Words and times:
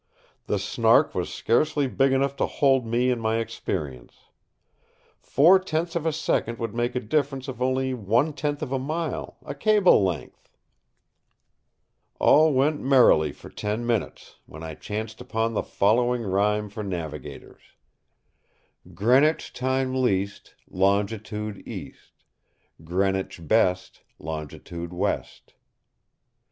The 0.47 0.57
Snark 0.57 1.13
was 1.13 1.31
scarcely 1.31 1.85
big 1.85 2.11
enough 2.11 2.35
to 2.37 2.47
hold 2.47 2.87
me 2.87 3.11
and 3.11 3.21
my 3.21 3.37
experience. 3.37 4.31
Four 5.19 5.59
tenths 5.59 5.95
of 5.95 6.07
a 6.07 6.11
second 6.11 6.57
would 6.57 6.73
make 6.73 6.95
a 6.95 6.99
difference 6.99 7.47
of 7.47 7.61
only 7.61 7.93
one 7.93 8.33
tenth 8.33 8.63
of 8.63 8.71
a 8.71 8.79
mile—a 8.79 9.53
cable 9.53 10.03
length! 10.03 10.49
All 12.17 12.51
went 12.51 12.81
merrily 12.81 13.31
for 13.31 13.51
ten 13.51 13.85
minutes, 13.85 14.37
when 14.47 14.63
I 14.63 14.73
chanced 14.73 15.21
upon 15.21 15.53
the 15.53 15.61
following 15.61 16.23
rhyme 16.23 16.67
for 16.71 16.81
navigators: 16.83 17.61
"Greenwich 18.95 19.53
time 19.53 19.93
least 19.93 20.55
Longitude 20.67 21.59
east; 21.67 22.23
Greenwich 22.83 23.47
best, 23.47 24.01
Longitude 24.17 24.93
west." 24.93 25.53